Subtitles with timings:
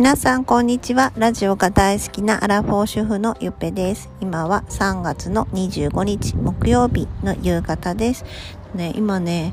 [0.00, 1.12] 皆さんこんにちは。
[1.18, 4.08] ラジオが大好きなアラフォー主婦のゆっぺです。
[4.22, 8.24] 今は3月の25日木曜日の夕方です。
[8.74, 9.52] ね今ね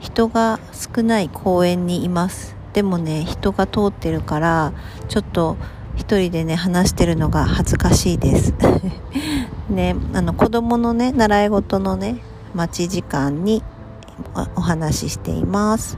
[0.00, 2.56] 人が少ない公園にいます。
[2.72, 4.72] でもね人が通ってるから
[5.08, 5.56] ちょっと
[5.94, 8.52] 一人でね話してるのが恥ずかしいです。
[9.70, 12.16] ねあの子供のね習い事のね
[12.56, 13.62] 待ち時間に
[14.56, 15.96] お話ししています。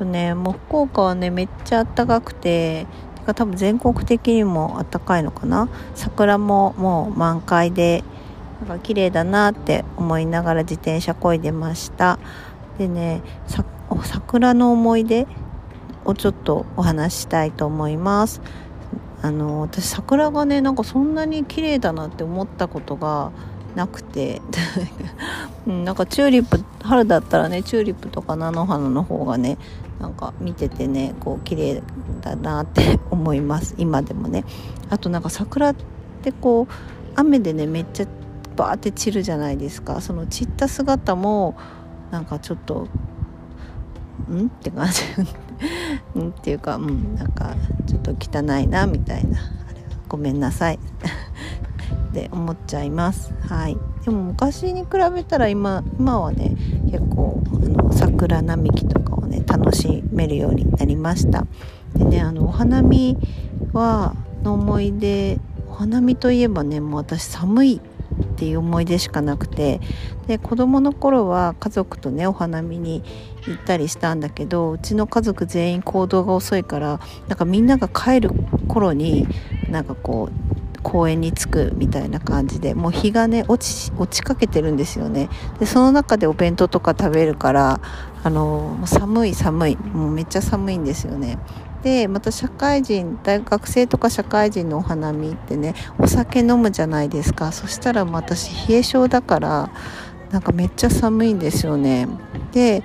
[0.00, 2.86] とねもう福岡はねめっちゃ暖かくて
[3.20, 5.68] てか多分全国的にも暖かいのかな。
[5.94, 8.02] 桜ももう満開で
[8.66, 12.18] なんか綺麗だなって思いながら自転車こいでました。
[12.78, 13.22] でね
[14.04, 15.26] 桜の思い出
[16.04, 18.40] をちょっとお話ししたいと思います。
[19.22, 23.32] あの私桜がねなんかそんなに綺麗だなって思ったことが
[23.74, 24.42] なくて、
[25.66, 29.58] なんかチューリップ春だったらねチューリップとか菜の花の方がね
[30.00, 31.82] なんか見ててねこう綺麗
[32.20, 33.74] だなって思います。
[33.78, 34.44] 今でもね。
[34.88, 35.74] あとなんか桜っ
[36.22, 36.72] てこう
[37.14, 38.06] 雨でねめっちゃ
[38.56, 40.00] バーって散るじゃないですか。
[40.00, 41.56] その散った姿も
[42.10, 42.88] なんかちょっと
[44.30, 44.46] ん？
[44.46, 45.02] って感じ。
[46.18, 47.54] んっていうかうんなんか
[47.86, 49.38] ちょっと汚いなみたいな。
[50.08, 50.78] ごめんなさい。
[52.10, 53.32] って思っちゃいます。
[53.48, 53.78] はい。
[54.04, 56.56] でも昔に比べたら今今はね
[56.90, 61.46] 結構あの桜並木とかをね楽しめるようになりました。
[61.94, 63.16] でねあのお花見
[63.72, 65.38] はの思い出
[65.68, 67.80] お花見といえばねもう私寒い
[68.20, 69.80] っていう思い出しかなくて
[70.26, 73.02] で子供の頃は家族とねお花見に
[73.46, 78.30] 行ったりしたんだけどうちの家族全員行動が遅いからなんかみんなが帰る
[78.66, 79.26] 頃に
[79.68, 80.39] なんかこう
[80.82, 85.28] 公園に着くみたいな感じでもう日がね落ち落ちかけてるんですよね。
[85.58, 87.80] でその中でお弁当とか食べるから
[88.22, 91.38] あの寒い寒いもうめっちゃ寒いんですよね。
[91.82, 97.52] でまた社会人大学生とか社会人のお花見ってねお酒飲むじゃないですか。
[97.52, 99.70] そしたら私冷え性だから
[100.30, 102.08] なんかめっちゃ寒いんですよね。
[102.52, 102.82] で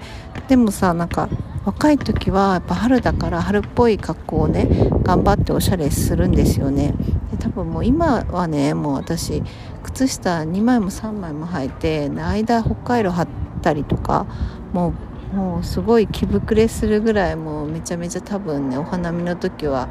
[0.47, 1.29] でもさなんか
[1.65, 4.67] 若い時はやっぱ春だから春っぽい格好をね
[5.03, 6.93] 頑張っておしゃれするんですよね。
[7.31, 9.41] で多分もう今はねもう私
[9.83, 13.27] 靴下2枚も3枚も履いて間北海道張っ
[13.63, 14.27] たりとか
[14.73, 14.93] も
[15.33, 19.89] うもうすごい着膨れするぐらいもうめちゃめちゃ多分ねお花見の時は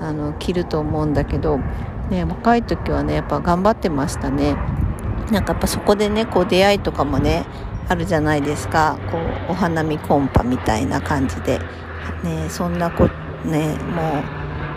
[0.00, 1.58] あの着ると思うんだけど、
[2.10, 4.56] ね、若い時はねやっぱ頑張ってましたね。
[5.32, 7.44] なんかやっぱそこでねこう出会いとかもね
[7.88, 8.98] あるじゃないですか。
[9.10, 9.18] こ
[9.48, 11.58] うお花見コンパみたいな感じで、
[12.22, 13.08] ね、そんなこ
[13.44, 14.24] ねもう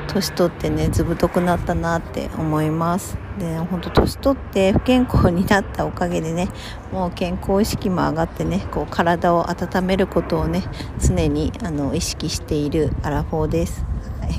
[0.07, 3.17] 年取ってねずぶとくなったなって思います。
[3.39, 6.49] で本当年取って不健康になったおかげでね
[6.91, 10.63] もう健康意識も上がってねこう体を温めることをね
[10.99, 13.85] 常にあの意識しているアラフォーです、
[14.19, 14.35] はい、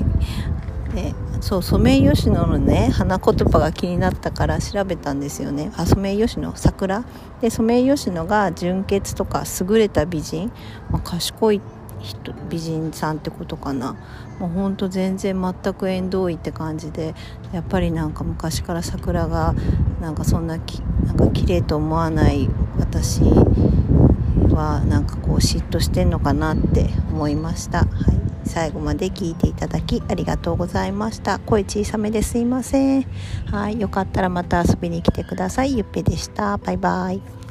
[0.93, 5.71] でそうソメイヨシノのね花言葉が気になったから調べたんですよね。
[5.75, 6.53] あソメイヨシノ？
[6.55, 7.03] 桜？
[7.41, 10.51] でソメイヨシノが純潔とか優れた美人、
[10.91, 11.61] まあ、賢い
[11.99, 13.95] 人美人さんってことかな。
[14.39, 17.15] もうほんと全然全く縁遠いって感じで
[17.51, 19.55] やっぱりなんか昔から桜が
[20.01, 27.79] なんかそんなきなんか綺麗と思わない私はなんかこう嫉妬してんのかなって思いました。
[27.79, 28.22] はい。
[28.45, 31.39] 最後まで聞いていただきありがとうございました。
[31.39, 33.05] 声小さめですいません。
[33.45, 35.77] はいよかったらまた遊びに来てください。
[35.77, 36.57] ゆっぺでした。
[36.57, 37.42] バイバイ。